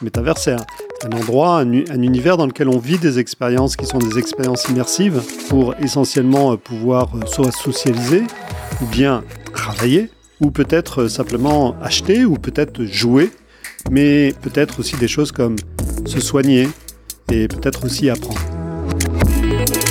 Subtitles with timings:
[0.00, 3.98] Métavers, un, un endroit, un, un univers dans lequel on vit des expériences qui sont
[3.98, 8.22] des expériences immersives pour essentiellement euh, pouvoir euh, soit socialiser
[8.80, 13.32] ou bien travailler ou peut-être euh, simplement acheter ou peut-être jouer,
[13.90, 15.56] mais peut-être aussi des choses comme
[16.06, 16.68] se soigner
[17.32, 18.40] et peut-être aussi apprendre.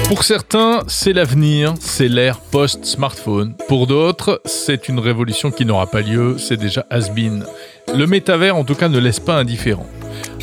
[0.08, 3.56] Pour certains, c'est l'avenir, c'est l'ère post-smartphone.
[3.68, 7.44] Pour d'autres, c'est une révolution qui n'aura pas lieu, c'est déjà has-been.
[7.94, 9.86] Le métavers, en tout cas, ne laisse pas indifférent.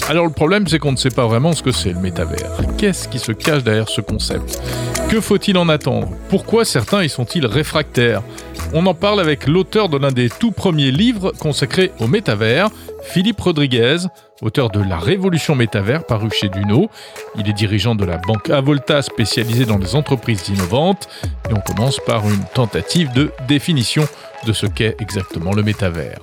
[0.09, 2.51] Alors le problème, c'est qu'on ne sait pas vraiment ce que c'est le métavers.
[2.77, 4.61] Qu'est-ce qui se cache derrière ce concept?
[5.09, 6.11] Que faut-il en attendre?
[6.29, 8.23] Pourquoi certains y sont-ils réfractaires?
[8.73, 12.69] On en parle avec l'auteur de l'un des tout premiers livres consacrés au métavers,
[13.03, 13.99] Philippe Rodriguez,
[14.43, 16.91] auteur de La Révolution métavers paru chez Duno.
[17.39, 21.09] Il est dirigeant de la banque Avolta spécialisée dans les entreprises innovantes.
[21.49, 24.07] Et on commence par une tentative de définition
[24.47, 26.19] de ce qu'est exactement le métavers.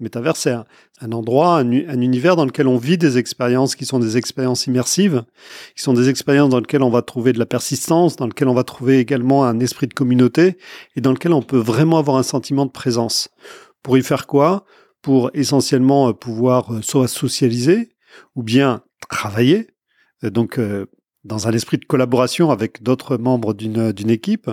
[0.00, 3.98] Métavers, c'est un, endroit, un, un, univers dans lequel on vit des expériences qui sont
[3.98, 5.24] des expériences immersives,
[5.76, 8.54] qui sont des expériences dans lesquelles on va trouver de la persistance, dans lesquelles on
[8.54, 10.56] va trouver également un esprit de communauté
[10.96, 13.28] et dans lequel on peut vraiment avoir un sentiment de présence.
[13.82, 14.64] Pour y faire quoi?
[15.02, 17.90] Pour essentiellement euh, pouvoir euh, soit socialiser
[18.36, 19.68] ou bien travailler,
[20.24, 20.60] euh, donc
[21.24, 24.50] dans un esprit de collaboration avec d'autres membres d'une équipe,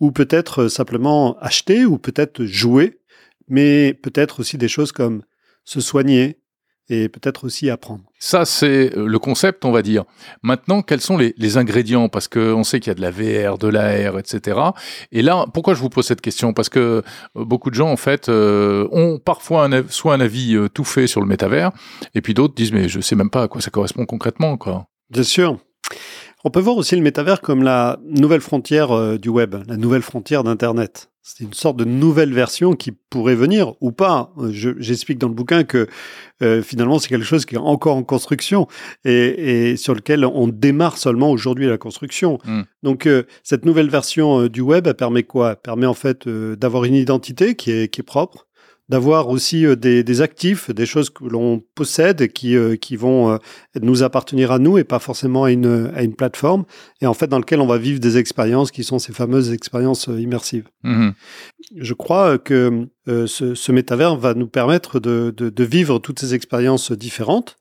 [0.00, 3.00] ou peut-être simplement acheter ou peut-être jouer
[3.48, 5.22] mais peut-être aussi des choses comme
[5.64, 6.38] se soigner
[6.88, 8.04] et peut-être aussi apprendre.
[8.18, 10.04] Ça, c'est le concept, on va dire.
[10.42, 12.08] Maintenant, quels sont les, les ingrédients?
[12.08, 14.60] Parce qu'on sait qu'il y a de la VR, de l'AR, etc.
[15.10, 16.52] Et là, pourquoi je vous pose cette question?
[16.52, 17.02] Parce que
[17.34, 21.06] beaucoup de gens, en fait, euh, ont parfois un, soit un avis euh, tout fait
[21.06, 21.72] sur le métavers,
[22.14, 24.56] et puis d'autres disent, mais je sais même pas à quoi ça correspond concrètement.
[24.56, 24.86] Quoi.
[25.10, 25.58] Bien sûr.
[26.44, 30.02] On peut voir aussi le métavers comme la nouvelle frontière euh, du web, la nouvelle
[30.02, 31.10] frontière d'Internet.
[31.28, 34.32] C'est une sorte de nouvelle version qui pourrait venir ou pas.
[34.48, 35.88] J'explique dans le bouquin que
[36.40, 38.68] euh, finalement c'est quelque chose qui est encore en construction
[39.04, 42.38] et, et sur lequel on démarre seulement aujourd'hui la construction.
[42.44, 42.62] Mm.
[42.84, 45.50] Donc euh, cette nouvelle version euh, du web elle permet quoi?
[45.50, 48.45] Elle permet en fait euh, d'avoir une identité qui est, qui est propre,
[48.88, 53.32] d'avoir aussi euh, des, des, actifs, des choses que l'on possède qui, euh, qui vont
[53.32, 53.38] euh,
[53.80, 56.64] nous appartenir à nous et pas forcément à une, à une plateforme,
[57.00, 60.06] et en fait dans lequel on va vivre des expériences qui sont ces fameuses expériences
[60.06, 60.68] immersives.
[60.84, 61.10] Mmh.
[61.76, 66.34] Je crois que ce, ce, métavers va nous permettre de, de, de vivre toutes ces
[66.34, 67.56] expériences différentes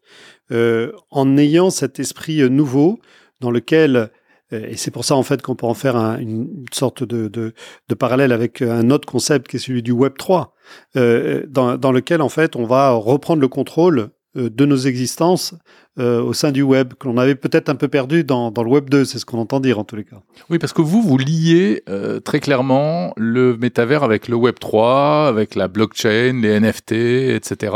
[0.52, 3.00] en ayant cet esprit nouveau
[3.42, 4.12] dans lequel
[4.52, 7.54] et c'est pour ça, en fait, qu'on peut en faire un, une sorte de,
[7.98, 10.54] parallèle avec un autre concept qui est celui du Web 3,
[10.98, 15.56] euh, dans, lequel, en fait, on va reprendre le contrôle euh, de nos existences
[15.98, 18.90] euh, au sein du web, que l'on avait peut-être un peu perdu dans, le web
[18.90, 20.18] 2, c'est ce qu'on entend dire en tous les cas.
[20.50, 25.28] Oui, parce que vous, vous liez euh, très clairement le métavers avec le web 3,
[25.28, 27.76] avec la blockchain, les NFT, etc.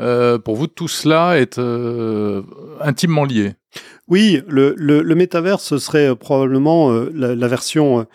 [0.00, 2.42] Euh, pour vous, tout cela est euh,
[2.80, 3.54] intimement lié.
[4.08, 8.06] Oui, le, le, le métavers, ce serait probablement la, la, version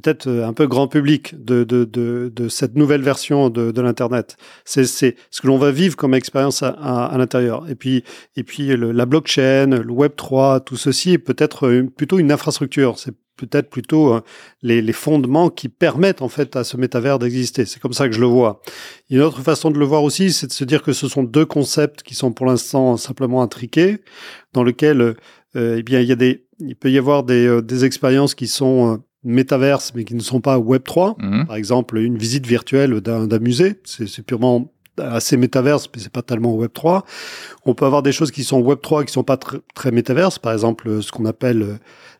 [0.00, 3.82] peut-être euh, un peu grand public de, de, de, de cette nouvelle version de, de
[3.82, 4.36] l'Internet.
[4.64, 7.68] C'est ce que l'on va vivre comme expérience à, à, à l'intérieur.
[7.68, 8.04] Et puis,
[8.36, 12.96] et puis le, la blockchain, le Web 3, tout ceci est peut-être plutôt une infrastructure.
[13.38, 14.20] Peut-être plutôt euh,
[14.62, 17.64] les, les, fondements qui permettent en fait à ce métavers d'exister.
[17.64, 18.60] C'est comme ça que je le vois.
[19.08, 21.46] Une autre façon de le voir aussi, c'est de se dire que ce sont deux
[21.46, 24.02] concepts qui sont pour l'instant simplement intriqués,
[24.52, 25.16] dans lesquels
[25.56, 28.34] euh, eh bien il y a des, il peut y avoir des, euh, des expériences
[28.34, 31.16] qui sont euh, métaverses, mais qui ne sont pas Web 3.
[31.18, 31.46] Mmh.
[31.46, 36.54] Par exemple, une visite virtuelle d'un musée, c'est purement assez métaverse, mais c'est pas tellement
[36.54, 37.04] Web 3.
[37.64, 40.38] On peut avoir des choses qui sont Web 3 qui sont pas tr très métaverses,
[40.38, 41.78] par exemple ce qu'on appelle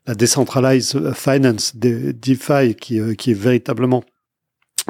[0.08, 4.02] la decentralized finance, DeFi, qui, euh, qui est véritablement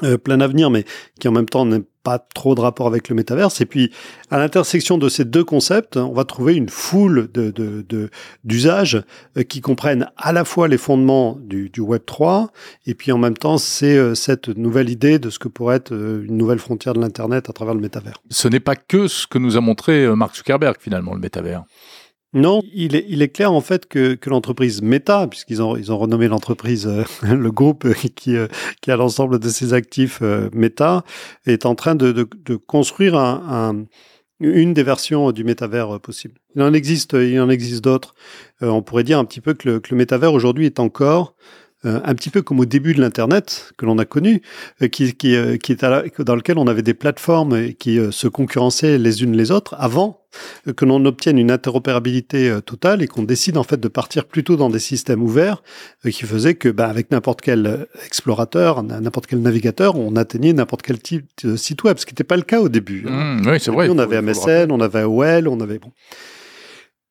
[0.04, 0.84] euh, plein avenir, mais
[1.18, 3.60] qui en même temps n'a pas trop de rapport avec le métaverse.
[3.60, 3.90] Et puis,
[4.30, 8.10] à l'intersection de ces deux concepts, on va trouver une foule de, de,
[8.44, 12.52] d'usages de, euh, qui comprennent à la fois les fondements du, du Web 3,
[12.86, 16.36] et puis en même temps, c'est cette nouvelle idée de ce que pourrait être une
[16.36, 18.22] nouvelle frontière de l'Internet à travers le métavers.
[18.30, 21.64] Ce n'est pas que ce que nous a montré Mark Zuckerberg, finalement, le métavers.
[22.34, 26.28] Non, il est, il clair en fait que, l'entreprise Meta, puisqu'ils ont, ils ont renommé
[26.28, 27.04] l'entreprise, euh,
[27.34, 28.48] le groupe qui, euh,
[28.82, 31.04] qui a l'ensemble de ses actifs euh, Meta,
[31.46, 33.84] est en train de, de, construire un, un,
[34.40, 36.34] une des versions du métavers possible.
[36.54, 38.14] Il en existe, il en existe d'autres.
[38.60, 41.34] on pourrait dire un petit peu que le, que le métavers aujourd'hui est encore
[41.84, 44.42] un petit peu comme au début de l'Internet que l'on a connu,
[44.90, 45.84] qui, qui, qui est
[46.18, 50.18] dans lequel on avait des plateformes qui se concurrençaient les unes les autres avant
[50.76, 54.56] que l'on obtienne une interopérabilité euh, totale et qu'on décide en fait de partir plutôt
[54.56, 55.62] dans des systèmes ouverts
[56.04, 60.52] euh, qui faisaient que bah, avec n'importe quel euh, explorateur, n'importe quel navigateur, on atteignait
[60.52, 63.06] n'importe quel type de site web, ce qui n'était pas le cas au début.
[63.08, 63.40] Hein.
[63.40, 63.88] Mmh, oui, c'est vrai.
[63.90, 65.92] On avait MSN, on avait AOL, on avait bon.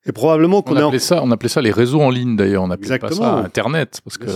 [0.07, 2.71] Et probablement qu'on on appelait ça, on appelait ça les réseaux en ligne d'ailleurs, on
[2.71, 4.27] appelait pas ça Internet parce que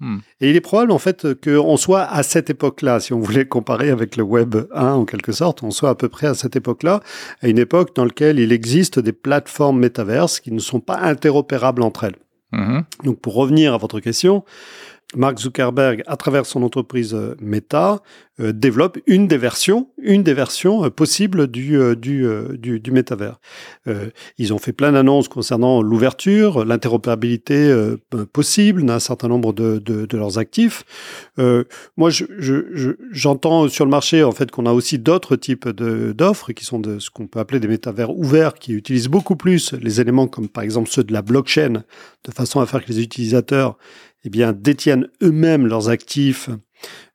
[0.00, 0.18] Hmm.
[0.40, 3.90] Et il est probable en fait qu'on soit à cette époque-là, si on voulait comparer
[3.90, 7.02] avec le Web 1 en quelque sorte, on soit à peu près à cette époque-là,
[7.42, 11.82] à une époque dans laquelle il existe des plateformes métaverses qui ne sont pas interopérables
[11.82, 12.16] entre elles.
[12.52, 12.80] Hmm.
[13.04, 14.42] Donc pour revenir à votre question,
[15.16, 18.00] Mark Zuckerberg, à travers son entreprise euh, Meta,
[18.38, 22.26] euh, développe une des versions, une des versions euh, possibles du du,
[22.58, 23.40] du, du métavers.
[24.38, 27.72] ils ont fait plein d'annonces concernant l'ouverture, l'interopérabilité
[28.32, 30.84] possible d'un certain nombre de, de, de leurs actifs.
[31.96, 32.10] moi,
[33.10, 36.78] j'entends je, sur le marché en fait qu'on a aussi d'autres types d'offres qui sont
[36.78, 40.48] de ce qu'on peut appeler des métavers ouverts, qui utilisent beaucoup plus les éléments comme
[40.48, 41.84] par exemple ceux de la blockchain,
[42.24, 43.76] de façon à faire que les utilisateurs
[44.24, 46.50] eh bien, détiennent eux-mêmes leurs actifs,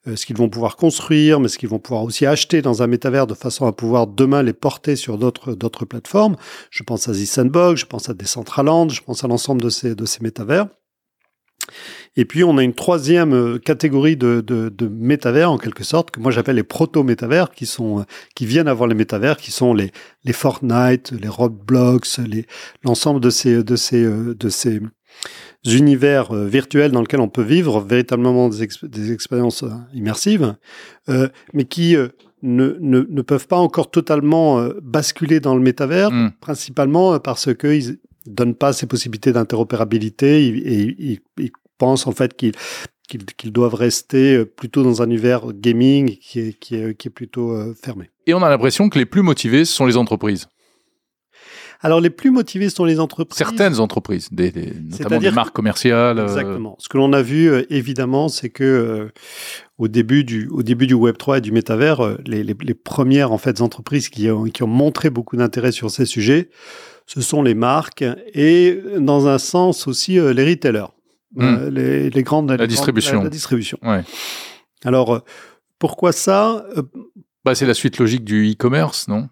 [0.07, 2.87] euh, ce qu'ils vont pouvoir construire, mais ce qu'ils vont pouvoir aussi acheter dans un
[2.87, 6.35] métavers de façon à pouvoir demain les porter sur d'autres plateformes.
[6.69, 10.67] Je pense à Sandbox, je pense à Decentraland, je pense à l'ensemble de ces métavers.
[12.15, 16.31] Et puis on a une troisième euh, catégorie de, métavers en quelque sorte que moi
[16.31, 18.03] j'appelle les proto-métavers qui euh,
[18.35, 19.91] qui viennent avant les métavers, qui sont les
[20.31, 22.19] Fortnite, les Roblox,
[22.83, 24.79] l'ensemble de ces de ces
[25.65, 30.55] univers euh, virtuels dans lesquels on peut vivre véritablement des, des expériences euh, immersives,
[31.09, 31.95] euh, mais qui
[32.43, 36.31] ne, ne, ne, peuvent pas encore totalement basculer dans le métavers, hmm.
[36.39, 42.53] principalement parce qu'ils donnent pas ces possibilités d'interopérabilité et ils pensent en fait qu'ils
[43.07, 47.55] qu'ils doivent rester plutôt dans un univers gaming qui est, qui est, qui est plutôt
[47.75, 48.09] fermé.
[48.25, 50.47] Et on a l'impression que les plus motivés sont les entreprises.
[51.85, 53.37] Alors, les plus motivés sont les entreprises.
[53.37, 54.51] Certaines entreprises, des,
[54.89, 56.17] notamment des marques commerciales.
[56.17, 56.23] Euh.
[56.23, 56.75] Exactement.
[56.79, 59.13] Ce que l'on a vu, euh, évidemment, c'est que euh,
[59.77, 63.31] au début du au début du Web 3 et du métavers, les, les, les, premières
[63.31, 66.49] en fait entreprises qui ont, qui ont montré beaucoup d'intérêt sur ces sujets,
[67.05, 68.03] ce sont les marques
[68.33, 70.87] et dans un sens aussi les retailers,
[71.35, 71.67] hmm.
[71.67, 73.21] les, les, grandes la distribution.
[73.21, 73.77] la, distribution.
[73.83, 74.01] Ouais.
[74.83, 75.21] Alors
[75.77, 76.65] pourquoi ça
[77.43, 79.29] bah, c'est la suite logique du e-commerce, non?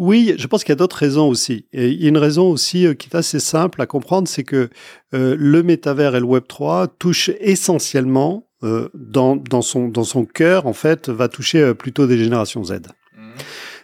[0.00, 1.66] Oui, je pense qu'il y a d'autres raisons aussi.
[1.74, 4.44] Et il y a une raison aussi euh, qui est assez simple à comprendre, c'est
[4.44, 4.70] que
[5.12, 10.24] euh, le métavers et le Web 3 touchent essentiellement euh, dans, dans, son, dans son
[10.24, 12.80] cœur, en fait, va toucher plutôt des générations Z.
[13.14, 13.20] Mmh.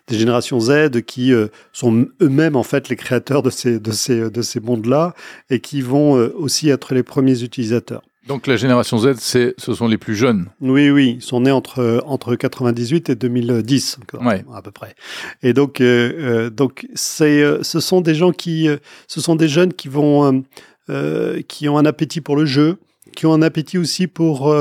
[0.07, 1.35] Des générations Z qui
[1.75, 5.15] sont eux-mêmes en fait les créateurs de ces, de ces, de ces mondes-là
[5.51, 8.03] et qui vont aussi être les premiers utilisateurs.
[8.27, 10.47] Donc la génération Z, c'est, ce sont les plus jeunes.
[10.61, 14.45] Oui, oui, ils sont nés entre entre 98 et 2010, ouais.
[14.53, 14.97] à peu près.
[15.43, 16.13] Et donc, euh,
[16.47, 19.89] euh donc c'est, euh, ce sont des gens qui, euh, ce sont des jeunes qui
[19.89, 20.45] vont,
[20.91, 22.79] euh, qui ont un appétit pour le jeu,
[23.15, 24.53] qui ont un appétit aussi pour,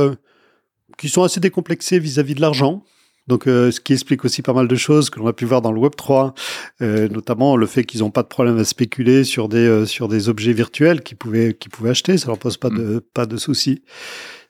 [0.98, 2.84] qui sont assez décomplexés vis-à-vis -vis de l'argent.
[3.28, 5.62] Donc, euh, ce qui explique aussi pas mal de choses que l'on a pu voir
[5.62, 6.36] dans le Web 3,
[6.82, 10.08] euh, notamment le fait qu'ils n'ont pas de problème à spéculer sur des euh, sur
[10.08, 13.02] des objets virtuels qu'ils pouvaient qu'ils pouvaient acheter, ça leur pose pas de mm.
[13.14, 13.82] pas de soucis.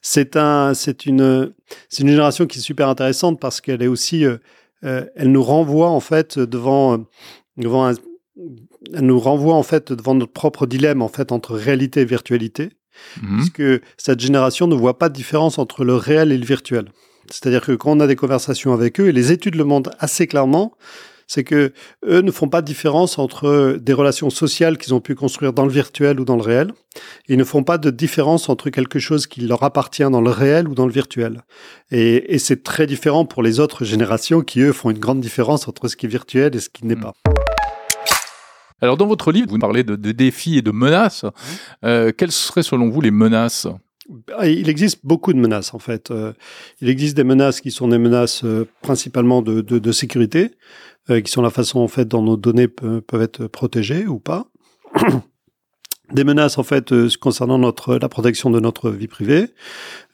[0.01, 1.53] C'est un c'est une
[1.89, 4.25] c'est une génération qui est super intéressante parce qu'elle est aussi
[4.81, 7.05] elle nous renvoie en fait devant
[7.57, 7.93] devant un,
[8.93, 12.71] elle nous renvoie en fait devant notre propre dilemme en fait entre réalité et virtualité,
[13.21, 13.37] mm.
[13.37, 16.89] puisque cette génération ne voit pas de différence entre le réel et le virtuel.
[17.31, 20.27] C'est-à-dire que quand on a des conversations avec eux, et les études le montrent assez
[20.27, 20.73] clairement,
[21.27, 21.73] c'est que
[22.05, 25.65] eux ne font pas de différence entre des relations sociales qu'ils ont pu construire dans
[25.65, 26.71] le virtuel ou dans le réel.
[27.27, 30.67] Ils ne font pas de différence entre quelque chose qui leur appartient dans le réel
[30.67, 31.41] ou dans le virtuel.
[31.89, 35.67] Et, et c'est très différent pour les autres générations qui, eux, font une grande différence
[35.67, 37.13] entre ce qui est virtuel et ce qui n'est pas.
[38.81, 41.25] Alors, dans votre livre, vous parlez de, de défis et de menaces.
[41.83, 43.67] Euh, quelles seraient, selon vous, les menaces?
[44.43, 46.11] Il existe beaucoup de menaces en fait.
[46.11, 46.33] Euh,
[46.81, 50.51] il existe des menaces qui sont des menaces euh, principalement de, de, de sécurité,
[51.09, 54.47] euh, qui sont la façon en fait dont nos données peuvent être protégées ou pas.
[56.11, 59.47] Des menaces en fait euh, concernant notre la protection de notre vie privée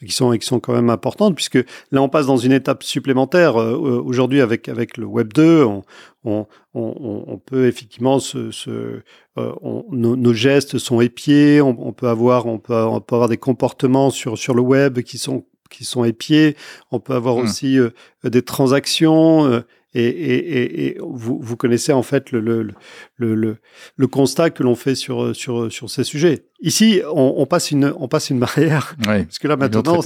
[0.06, 1.60] qui sont qui sont quand même importantes puisque
[1.92, 5.84] là on passe dans une étape supplémentaire euh, aujourd'hui avec avec le web 2 on
[6.24, 9.02] on, on, on peut effectivement se, se
[9.38, 9.52] euh,
[9.92, 13.38] nos, nos, gestes sont épiés on, on, peut avoir on peut, on peut avoir des
[13.38, 16.56] comportements sur sur le web qui sont qui sont épiés
[16.92, 17.42] on peut avoir mmh.
[17.42, 17.78] aussi
[18.24, 22.74] des transactions et, et, et, vous, vous, connaissez en fait le, le,
[23.22, 23.58] le,
[23.96, 26.46] le, constat que l'on fait sur, sur, sur ces sujets.
[26.64, 28.96] Ici, on, on, passe une, on passe une barrière.
[29.08, 30.00] Oui, parce que là, maintenant,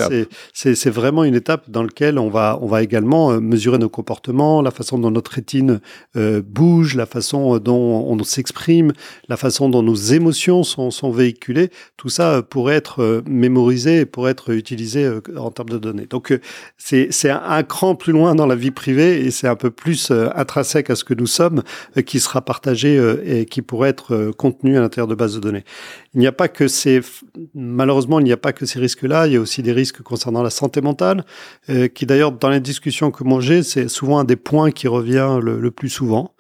[0.54, 4.62] c'est vraiment une étape dans laquelle on va, on va également euh, mesurer nos comportements,
[4.62, 5.82] la façon dont notre rétine
[6.16, 8.94] euh, bouge, la façon dont on s'exprime,
[9.28, 11.72] la façon dont nos émotions sont, sont véhiculées.
[11.98, 16.06] Tout ça euh, pourrait être euh, mémorisé et pourrait être utilisé en termes de données.
[16.06, 16.38] Donc,
[16.78, 20.12] c'est un, un cran plus loin dans la vie privée et c'est un peu plus
[20.12, 21.64] intrinsèque à ce que nous sommes
[22.06, 25.64] qui sera partagé et qui pourrait être contenu à l'intérieur de bases de données.
[26.14, 27.02] Il n'y a pas que ces,
[27.54, 29.28] malheureusement, il n'y a pas que ces risques-là.
[29.28, 31.26] Il y a aussi des risques concernant la santé mentale,
[31.70, 34.88] euh, qui d'ailleurs, dans les discussions que moi j'ai, c'est souvent un des points qui
[34.88, 36.34] revient le, plus souvent,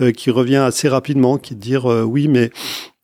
[0.00, 2.50] euh, qui revient assez rapidement, qui est de dire euh, oui, mais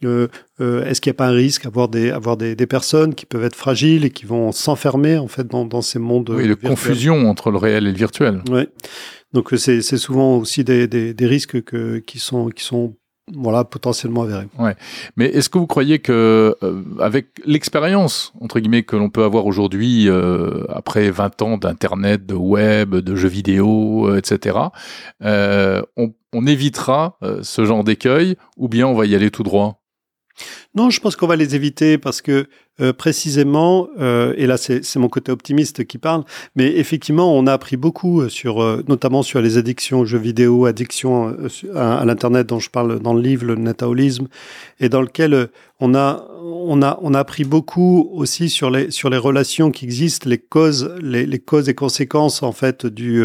[0.04, 0.28] euh,
[0.60, 3.26] euh, est-ce qu'il n'y a pas un risque avoir des avoir des, des, personnes qui
[3.26, 6.54] peuvent être fragiles et qui vont s'enfermer en fait dans, dans ces mondes oui, de
[6.54, 8.42] confusion entre le réel et le virtuel.
[8.48, 8.68] Oui.
[9.32, 12.94] Donc c'est souvent aussi des, des, des risques que, qui sont qui sont
[13.34, 14.46] voilà, potentiellement avéré.
[14.58, 14.74] Ouais.
[15.16, 19.46] Mais est-ce que vous croyez que, euh, avec l'expérience, entre guillemets, que l'on peut avoir
[19.46, 24.56] aujourd'hui, euh, après 20 ans d'Internet, de web, de jeux vidéo, euh, etc.,
[25.20, 29.82] on, on, évitera ce genre d'écueil ou bien on va y aller tout droit?
[30.74, 32.48] Non, je pense qu'on va les éviter parce que
[32.80, 36.22] euh, précisément, euh, et là c'est mon côté optimiste qui parle,
[36.54, 40.64] mais effectivement on a appris beaucoup euh, sur, notamment sur les addictions aux jeux vidéo,
[40.64, 41.36] addictions
[41.74, 44.28] à, l'internet dont je parle dans le livre, le netaolisme,
[44.78, 45.48] et dans lequel
[45.80, 49.84] on a on a on a appris beaucoup aussi sur les sur les relations qui
[49.84, 53.22] existent, les causes les, les causes et conséquences en fait du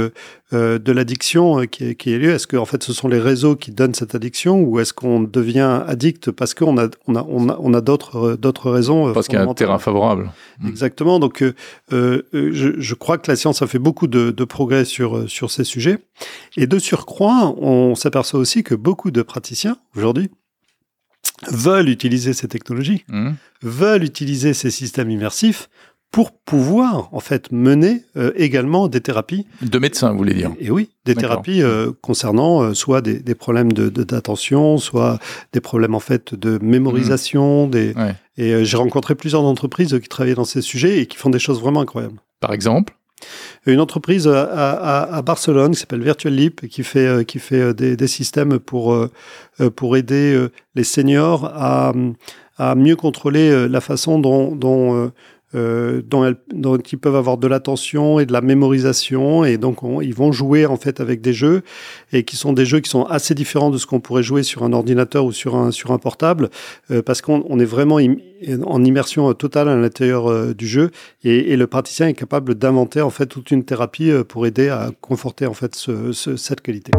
[0.51, 2.31] de l'addiction qui, qui est lieu.
[2.31, 5.19] Est-ce que en fait ce sont les réseaux qui donnent cette addiction ou est-ce qu'on
[5.21, 9.42] devient addict parce qu'on a on a on a, a d'autres d'autres raisons parce qu'il
[9.49, 10.31] un terrain favorable.
[10.59, 10.67] Hmm.
[10.67, 11.19] Exactement.
[11.19, 11.53] Donc, euh,
[11.91, 15.27] euh, je, je, crois que la science a fait beaucoup de, de, progrès sur, euh,
[15.27, 15.99] sur ces sujets.
[16.57, 20.31] Et de surcroît, on s'aperçoit aussi que beaucoup de praticiens, aujourd'hui,
[21.49, 23.31] veulent utiliser ces technologies, hmm.
[23.61, 25.69] veulent utiliser ces systèmes immersifs
[26.13, 30.69] pour pouvoir en fait mener euh, également des thérapies de médecins, vous voulez dire Et,
[30.69, 35.17] oui, des thérapies euh, concernant euh, soit des, des, problèmes de d'attention, soit
[35.53, 37.65] des problèmes en fait de mémorisation.
[37.65, 37.71] Mmh.
[37.71, 37.95] Des
[38.37, 41.59] et j'ai rencontré plusieurs entreprises qui travaillent dans ces sujets et qui font des choses
[41.59, 42.19] vraiment incroyables.
[42.39, 42.95] Par exemple?
[43.65, 47.97] Une entreprise à, à, à Barcelone qui s'appelle Virtual Leap qui fait qui fait des,
[47.97, 48.95] des systèmes pour
[49.75, 51.93] pour aider les seniors à
[52.57, 55.11] à mieux contrôler la façon dont, dont
[55.55, 59.45] euh, dont, elles, dont, ils peuvent avoir de l'attention et de la mémorisation.
[59.45, 61.61] Et donc ils vont jouer en fait avec des jeux
[62.11, 64.63] et qui sont des jeux qui sont assez différents de ce qu'on pourrait jouer sur
[64.63, 66.49] un ordinateur ou sur un sur un portable
[66.91, 67.99] euh, parce qu'on on est vraiment
[68.65, 70.91] en immersion totale à l'intérieur euh, du jeu.
[71.23, 74.69] Et, et, le praticien est capable d'inventer en fait toute une thérapie euh, pour aider
[74.69, 76.91] à conforter en fait ce, ce, cette qualité.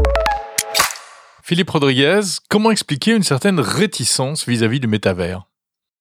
[1.43, 5.47] Philippe Rodriguez, comment expliquer une certaine réticence vis-à-vis -vis du métavers?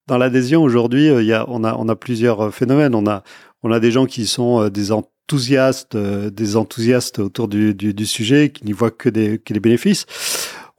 [0.08, 2.96] Dans l'adhésion aujourd'hui, euh, il y a, on a, on a plusieurs euh, phénomènes.
[2.96, 3.24] On a,
[3.64, 8.06] on a des gens qui sont euh, des enthousiastes, des enthousiastes autour du, du, du
[8.06, 10.06] sujet, qui n'y voient que des, que des bénéfices.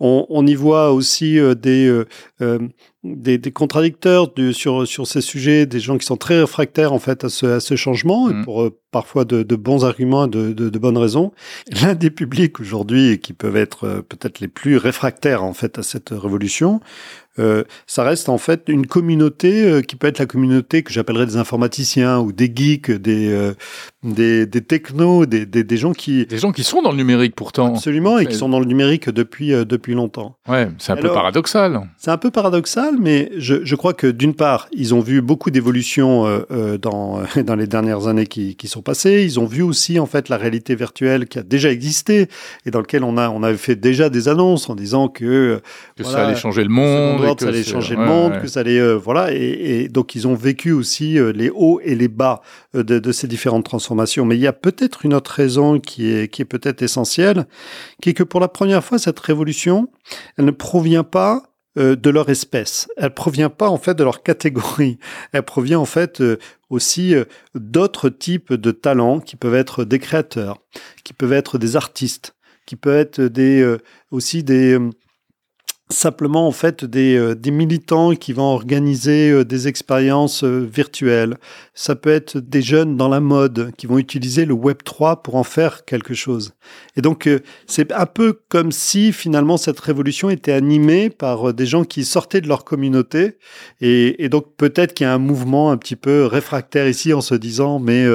[0.01, 2.05] On, on, y voit aussi des,
[2.43, 2.59] euh,
[3.05, 6.99] des, des, contradicteurs du, sur, sur ces sujets, des gens qui sont très réfractaires en
[6.99, 8.45] fait à ce, à ce changement, mmh.
[8.45, 11.31] pour euh, parfois de, de, bons arguments, de, de, de bonnes raisons.
[11.81, 16.11] L'un des publics aujourd'hui qui peuvent être peut-être les plus réfractaires en fait à cette
[16.11, 16.81] révolution,
[17.39, 21.27] euh, ça reste en fait une communauté euh, qui peut être la communauté que j'appellerais
[21.27, 23.55] des informaticiens ou des geeks, des euh,
[24.05, 27.35] des, des technos, des, des, des, gens qui des gens qui sont dans le numérique
[27.35, 30.37] pourtant absolument et qui sont dans le numérique depuis depuis longtemps.
[30.47, 31.81] Ouais, c'est un peu paradoxal.
[31.97, 35.51] C'est un peu paradoxal, mais je, je crois que d'une part, ils ont vu beaucoup
[35.51, 36.25] d'évolutions
[36.81, 39.25] dans dans les dernières années qui, qui sont passées.
[39.25, 42.29] Ils ont vu aussi en fait la réalité virtuelle qui a déjà existé
[42.67, 45.63] et dans lequel on a on avait fait déjà des annonces en disant que
[45.97, 48.81] que ça allait changer le monde que ça allait changer le monde, que ça allait
[48.81, 52.43] euh, voilà, et, et, donc ils ont vécu aussi euh, les hauts et les bas
[52.75, 54.25] euh, de, de, ces différentes transformations.
[54.25, 57.47] Mais il y a peut-être une autre raison qui est qui est peut-être essentielle,
[58.03, 59.89] qui est que pour la première fois cette révolution,
[60.37, 61.43] elle ne provient pas
[61.77, 62.87] de leur espèce.
[62.97, 64.97] Elle provient pas en fait de leur catégorie.
[65.33, 66.23] Elle provient en fait
[66.71, 67.17] aussi
[67.57, 70.61] d'autres types de talents qui peuvent être des créateurs,
[71.03, 73.77] qui peuvent être des artistes, qui peuvent être des
[74.13, 74.79] aussi des
[75.91, 81.37] simplement en fait des, euh, des militants qui vont organiser euh, des expériences euh, virtuelles.
[81.75, 85.35] Ça peut être des jeunes dans la mode qui vont utiliser le Web 3 pour
[85.35, 86.55] en faire quelque chose.
[86.97, 87.29] Et donc
[87.67, 92.41] c'est un peu comme si finalement cette révolution était animée par des gens qui sortaient
[92.41, 93.37] de leur communauté.
[93.81, 97.21] Et, et donc peut-être qu'il y a un mouvement un petit peu réfractaire ici en
[97.21, 98.07] se disant mais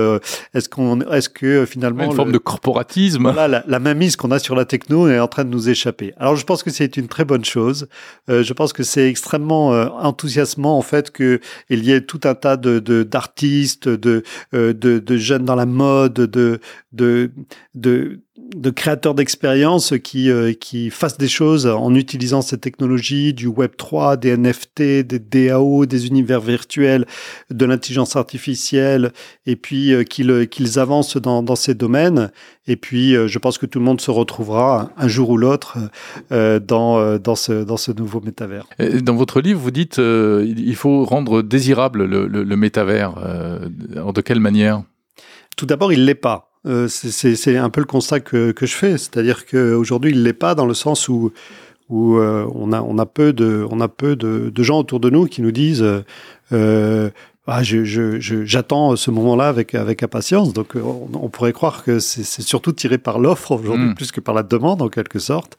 [0.53, 4.39] est-ce qu'on est-ce que finalement une forme de corporatisme voilà la, la mise qu'on a
[4.39, 6.13] sur la techno est en train de nous échapper.
[6.17, 7.87] Alors je pense que c'est une très bonne chose chose.
[8.27, 9.69] je pense que c'est extrêmement
[10.09, 11.39] enthousiasmant en fait que
[11.69, 14.23] il y ait tout un tas de d'artistes, de,
[14.53, 16.59] de, de, jeunes dans la mode, de
[16.91, 17.31] de,
[17.75, 18.21] de
[18.55, 23.71] de créateurs d'expériences qui, euh, qui fassent des choses en utilisant ces technologies, du Web
[23.77, 27.05] 3, des NFT, des DAO, des univers virtuels,
[27.51, 29.11] de l'intelligence artificielle,
[29.45, 32.31] et puis euh, qu'ils qu'ils avancent dans, dans ces domaines.
[32.67, 35.77] Et puis, euh, je pense que tout le monde se retrouvera un jour ou l'autre
[36.29, 38.65] dans, dans, ce, dans ce nouveau métavers.
[39.01, 43.13] Dans votre livre, vous dites il faut rendre désirable le, le, le métavers.
[43.15, 44.83] de quelle manière?
[45.57, 46.48] Tout d'abord, il l'est pas.
[46.65, 50.55] Euh, c'est un peu le constat que, que je fais, c'est-à-dire qu'aujourd'hui il l'est pas
[50.55, 51.31] dans le sens où
[51.87, 54.99] où euh, on a on a peu de on a peu de, de, gens autour
[54.99, 55.85] de nous qui nous disent
[56.51, 57.09] euh,
[57.47, 60.51] ah, j'attends ce moment-là avec avec impatience.
[60.51, 63.95] Donc on, pourrait croire que c'est surtout tiré par l'offre aujourd'hui hmm.
[63.95, 65.57] plus que par la demande en quelque sorte.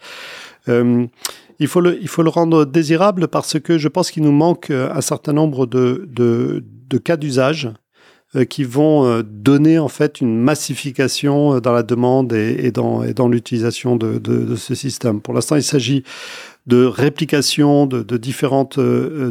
[0.68, 4.70] il faut le il faut le rendre désirable parce que je pense qu'il nous manque
[4.70, 7.70] un certain nombre de de, de cas d'usage
[8.48, 13.96] qui vont euh, donner en fait une massification euh, dans la demande et, dans, l'utilisation
[13.96, 15.20] de, ce système.
[15.20, 16.04] Pour l'instant, il s'agit
[16.70, 18.78] de réplication de, de différentes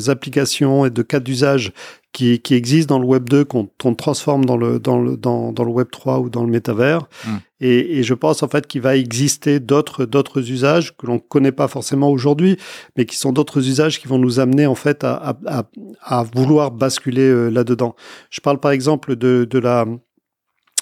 [0.07, 1.71] applications et de cas d'usage
[2.11, 5.63] qui, qui existent dans le Web 2 qu'on transforme dans le, dans, le, dans, dans,
[5.63, 7.07] le Web 3 ou dans le métavers.
[7.25, 7.37] Hmm.
[7.61, 11.51] Et, et, je pense en fait qu'il va exister d'autres d'autres usages que l'on connaît
[11.51, 12.57] pas forcément aujourd'hui,
[12.97, 15.63] mais qui sont d'autres usages qui vont nous amener en fait à, à,
[16.01, 17.95] à, vouloir basculer euh, là-dedans.
[18.29, 19.85] Je parle par exemple de, de la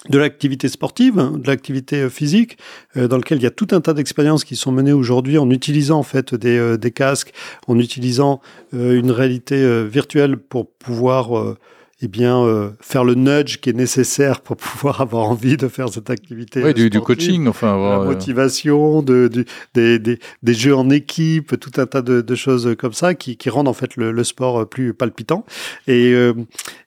[0.08, 2.56] de l'activité sportive, hein, de l'activité euh, physique,
[2.96, 5.50] euh, dans lequel il y a tout un tas d'expériences qui sont menées aujourd'hui en
[5.50, 7.32] utilisant en fait des, euh, des casques,
[7.66, 8.40] en utilisant
[8.72, 11.56] une réalité virtuelle pour pouvoir
[12.00, 15.88] eh bien, euh, faire le nudge qui est nécessaire pour pouvoir avoir envie de faire
[15.88, 16.62] cette activité.
[16.62, 17.74] Oui, du, du, coaching, enfin.
[17.74, 22.02] Avoir, la euh, motivation, de, du, des, des, des, jeux en équipe, tout un tas
[22.02, 25.44] de, de choses comme ça qui, qui, rendent en fait le, le sport plus palpitant.
[25.88, 26.34] Et, euh,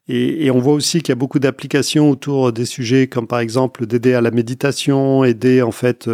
[0.07, 3.39] et, et, on voit aussi qu'il y a beaucoup d'applications autour des sujets comme par
[3.39, 6.09] exemple d'aider à la méditation, aider en fait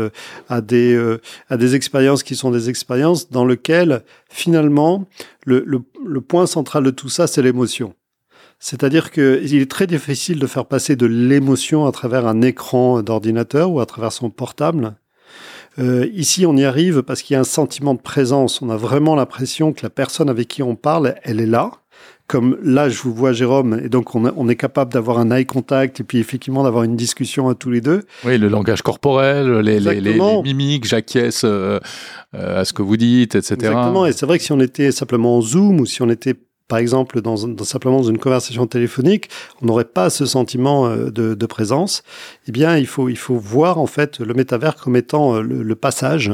[0.50, 1.18] à des,
[1.50, 5.08] à des expériences qui sont des expériences dans lesquelles finalement
[5.46, 7.94] le, le, le point central de tout ça, c'est l'émotion.
[8.60, 13.72] C'est-à-dire qu'il est très difficile de faire passer de l'émotion à travers un écran d'ordinateur
[13.72, 14.96] ou à travers son portable.
[15.80, 18.62] Euh, ici, on y arrive parce qu'il y a un sentiment de présence.
[18.62, 21.72] On a vraiment l'impression que la personne avec qui on parle, elle est là.
[22.28, 26.02] Comme là, je vous vois, Jérôme, et donc on, est capable d'avoir un eye contact
[26.02, 28.04] et puis effectivement d'avoir une discussion à tous les deux.
[28.26, 31.80] Oui, le langage corporel, les, les, mimiques, j'acquiesce euh,
[32.36, 33.54] euh, à ce que vous dites, etc.
[33.54, 36.36] Exactement, et c'est vrai que si on était simplement en Zoom ou si on était
[36.68, 39.30] par exemple, dans, simplement dans une conversation téléphonique,
[39.62, 42.04] on n'aurait pas ce sentiment euh, de, présence.
[42.48, 45.76] Eh bien, il faut, il faut voir en fait le métavers comme étant euh, le,
[45.76, 46.32] passage,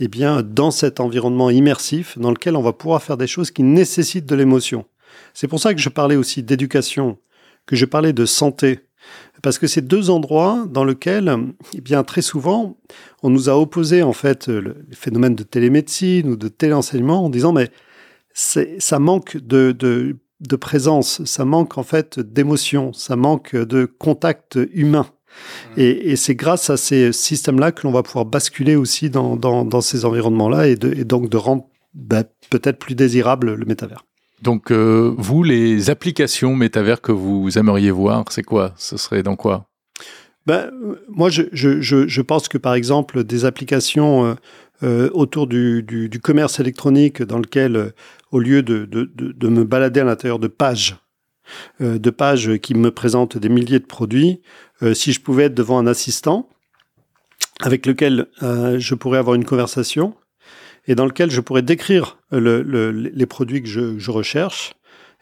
[0.00, 3.62] eh bien, dans cet environnement immersif dans lequel on va pouvoir faire des choses qui
[3.62, 4.84] nécessitent de l'émotion.
[5.32, 7.18] C'est pour ça que je parlais aussi d'éducation,
[7.66, 8.80] que je parlais de santé,
[9.42, 11.32] parce que c'est deux endroits dans lesquels,
[11.74, 12.76] eh bien, très souvent,
[13.22, 17.52] on nous a opposé en fait le phénomène de télémédecine ou de téléenseignement en disant
[17.52, 17.70] mais
[18.38, 24.58] ça manque de, de, de, présence, ça manque en fait d'émotion, ça manque de contact
[24.72, 25.06] humain.
[25.76, 25.80] Mmh.
[25.80, 29.64] Et, et c'est grâce à ces systèmes-là que l'on va pouvoir basculer aussi dans, dans,
[29.64, 34.04] dans ces environnements-là et, et, donc de rendre bah, peut-être plus désirable le métavers.
[34.42, 38.72] Donc, euh, vous, les applications métavers que vous aimeriez voir, c'est quoi?
[38.76, 39.66] Ce serait dans quoi?
[40.46, 40.70] Ben,
[41.08, 44.34] moi, je, je, je, pense que par exemple, des applications euh,
[44.82, 47.92] euh, autour du, du, du, commerce électronique dans lequel
[48.30, 50.96] au lieu de, de, de, me balader à l'intérieur de pages,
[51.80, 54.40] euh, de pages qui me présentent des milliers de produits,
[54.82, 56.48] euh, si je pouvais être devant un assistant
[57.60, 60.14] avec lequel euh, je pourrais avoir une conversation
[60.86, 64.74] et dans lequel je pourrais décrire le, le, les produits que je, je recherche,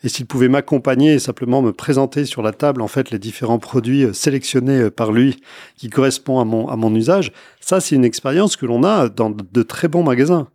[0.05, 3.59] et s'il pouvait m'accompagner et simplement me présenter sur la table en fait les différents
[3.59, 5.41] produits sélectionnés par lui
[5.77, 9.31] qui correspondent à mon à mon usage, ça c'est une expérience que l'on a dans
[9.31, 10.49] de très bons magasins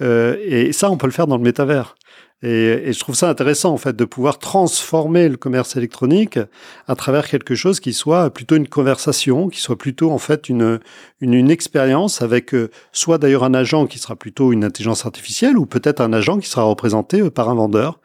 [0.00, 1.95] et ça on peut le faire dans le métavers.
[2.42, 6.38] Et, je trouve ça intéressant en fait de pouvoir transformer le commerce électronique
[6.86, 10.78] à travers quelque chose qui soit plutôt une conversation, qui soit plutôt en fait une
[11.22, 15.56] une, une expérience avec euh, soit d'ailleurs un agent qui sera plutôt une intelligence artificielle
[15.56, 18.00] ou peut-être un agent qui sera représenté euh, par un vendeur.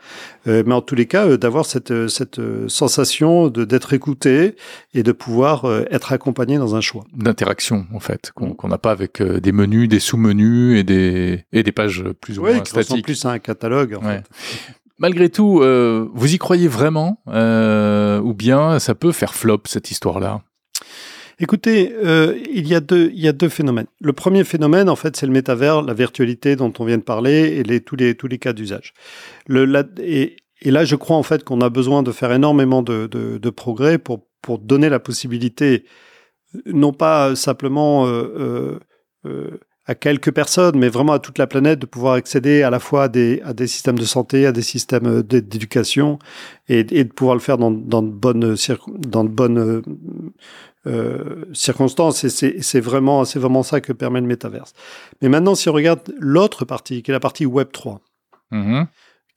[0.48, 4.56] Euh, mais en tous les cas, d'avoir cette cette sensation de d'être écouté
[4.94, 7.04] et de pouvoir être accompagné dans un choix.
[7.14, 11.72] D'interaction en fait qu'on n'a pas avec des menus, des sous-menus et des et des
[11.72, 13.04] pages plus ou moins statiques.
[13.04, 13.96] plus à un catalogue.
[13.96, 14.24] En fait.
[15.02, 19.90] Malgré tout, euh, vous y croyez vraiment euh, ou bien ça peut faire flop cette
[19.90, 20.44] histoire-là?
[21.44, 23.88] Écoutez, euh, il, y a deux, phénomènes.
[24.00, 27.64] Le premier phénomène, en fait, c'est le métavers, la virtualité dont on vient de parler
[27.68, 28.94] et tous, les, cas d'usage.
[29.50, 34.22] Et, là, je crois en fait qu'on a besoin de faire énormément de, progrès pour,
[34.60, 35.84] donner la possibilité,
[36.68, 38.80] non pas simplement euh,
[39.26, 42.80] euh, à quelques personnes, mais vraiment à toute la planète, de pouvoir accéder à la
[42.80, 46.20] fois à des, systèmes de santé, à des systèmes d'éducation,
[46.70, 48.56] et, de pouvoir le faire dans, dans de bonnes,
[49.00, 49.82] dans de bonnes
[50.88, 52.24] euh, circonstances.
[52.24, 54.74] Et c'est vraiment, vraiment ça que permet le métaverse.
[55.22, 58.02] Mais maintenant, si on regarde l'autre partie, qui est la partie Web 3,
[58.52, 58.88] mm-hmm.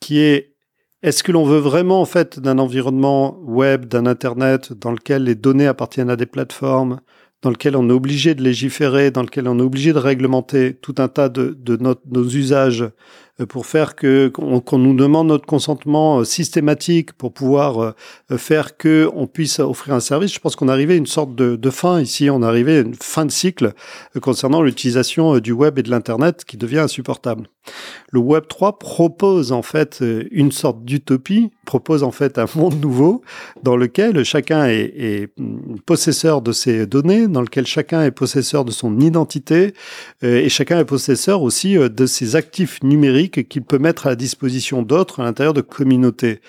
[0.01, 0.55] qui est
[1.03, 5.35] est-ce que l'on veut vraiment en fait d'un environnement web, d'un internet dans lequel les
[5.35, 7.01] données appartiennent à des plateformes,
[7.43, 10.95] dans lequel on est obligé de légiférer, dans lequel on est obligé de réglementer tout
[10.97, 12.87] un tas de, de nos usages
[13.49, 17.93] pour faire que qu'on nous demande notre consentement euh, systématique pour pouvoir euh,
[18.37, 20.33] faire que on puisse offrir un service.
[20.33, 22.31] Je pense qu'on arrivait à une sorte de, de, fin ici.
[22.31, 23.73] On arrivait à une fin de cycle
[24.23, 27.49] concernant l'utilisation du web et de l'internet qui devient insupportable.
[28.11, 33.23] Le Web 3 propose en fait une sorte d'utopie, propose en fait un monde nouveau
[33.63, 35.29] dans lequel chacun est, est,
[35.87, 39.73] possesseur de ses données, dans lequel chacun est possesseur de son identité
[40.21, 44.83] et chacun est possesseur aussi de ses actifs numériques qu'il peut mettre à la disposition
[44.83, 46.41] d'autres à l'intérieur de communautés.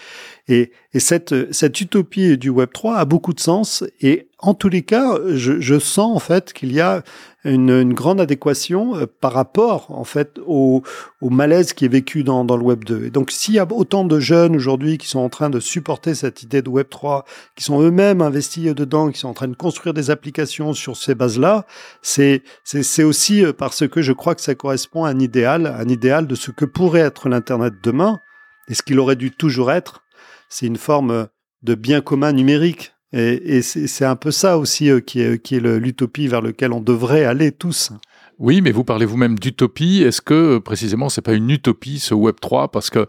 [0.48, 3.84] Et, cette, cette utopie du Web 3 a beaucoup de sens.
[4.00, 7.04] Et en tous les cas, je, sens en fait qu'il y a
[7.44, 10.84] une, grande adéquation euh, par rapport en fait au,
[11.22, 13.06] malaise qui est vécu dans, le Web 2.
[13.06, 16.14] Et donc, s'il y a autant de jeunes aujourd'hui qui sont en train de supporter
[16.14, 19.56] cette idée de Web 3, qui sont eux-mêmes investis dedans, qui sont en train de
[19.56, 21.66] construire des applications sur ces bases-là,
[22.04, 25.90] c'est c'est aussi euh, parce que je crois que ça correspond à un idéal, un
[25.90, 28.20] idéal de ce que pourrait être l'Internet demain
[28.68, 30.05] et ce qu'il aurait dû toujours être
[30.50, 31.28] c'est une forme
[31.64, 32.94] de bien commun numérique.
[33.14, 37.52] Et, c'est un peu ça aussi euh, qui est, l'utopie vers lequel on devrait aller
[37.54, 37.92] tous.
[38.40, 40.04] Oui, mais vous parlez vous-même d'utopie.
[40.04, 43.08] Est-ce que précisément c'est pas une utopie ce Web 3 parce que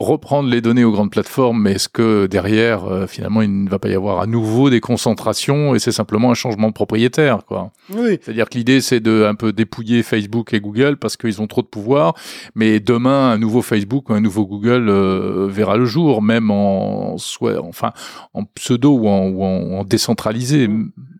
[0.00, 3.80] reprendre les données aux grandes plateformes, mais est-ce que derrière euh, finalement il ne va
[3.80, 7.72] pas y avoir à nouveau des concentrations et c'est simplement un changement de propriétaire quoi?
[7.92, 8.18] Oui.
[8.22, 11.62] C'est-à-dire que l'idée c'est de un peu dépouiller Facebook et Google parce qu'ils ont trop
[11.62, 12.14] de pouvoir,
[12.54, 17.18] mais demain un nouveau Facebook ou un nouveau Google euh, verra le jour, même en
[17.18, 17.92] soit enfin
[18.34, 20.70] en pseudo ou en, ou en décentralisé,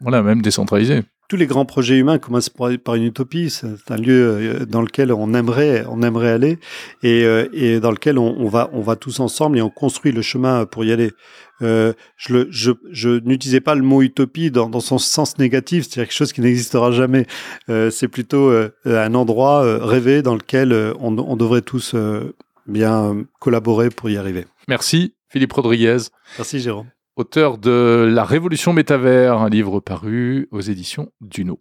[0.00, 3.50] voilà même décentralisé tous les grands projets humains commencent par une utopie.
[3.50, 6.58] C'est un lieu euh, dans lequel on aimerait, on aimerait aller
[7.02, 10.10] et, euh, et dans lequel on, on, va, on va tous ensemble et on construit
[10.12, 11.12] le chemin pour y aller.
[11.60, 15.84] Euh, je, le, je, je n'utilisais pas le mot utopie dans, dans son sens négatif,
[15.84, 17.26] c'est-à-dire quelque chose qui n'existera jamais.
[17.68, 21.94] Euh, c'est plutôt euh, un endroit rêvé dans lequel on, on devrait tous
[22.66, 24.46] bien collaborer pour y arriver.
[24.66, 25.98] Merci, Philippe Rodriguez.
[26.38, 26.86] Merci, Jérôme
[27.18, 31.60] auteur de La Révolution métavers, un livre paru aux éditions Duno.